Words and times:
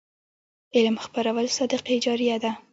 علم 0.75 0.95
خپرول 1.05 1.47
صدقه 1.57 1.93
جاریه 2.05 2.37
ده. 2.43 2.51